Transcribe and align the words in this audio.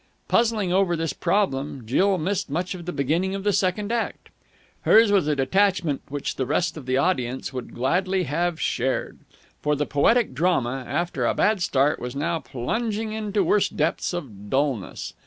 Puzzling 0.27 0.73
over 0.73 0.95
this 0.95 1.13
problem, 1.13 1.83
Jill 1.85 2.17
missed 2.17 2.49
much 2.49 2.73
of 2.73 2.87
the 2.87 2.91
beginning 2.91 3.35
of 3.35 3.43
the 3.43 3.53
second 3.53 3.91
act. 3.91 4.29
Hers 4.81 5.11
was 5.11 5.27
a 5.27 5.35
detachment 5.35 6.01
which 6.07 6.37
the 6.37 6.47
rest 6.47 6.75
of 6.75 6.87
the 6.87 6.97
audience 6.97 7.53
would 7.53 7.75
gladly 7.75 8.23
have 8.23 8.59
shared. 8.59 9.19
For 9.61 9.75
the 9.75 9.85
poetic 9.85 10.33
drama, 10.33 10.85
after 10.87 11.27
a 11.27 11.35
bad 11.35 11.61
start, 11.61 11.99
was 11.99 12.15
now 12.15 12.39
plunging 12.39 13.13
into 13.13 13.43
worse 13.43 13.69
depths 13.69 14.11
of 14.11 14.49
dullness. 14.49 15.13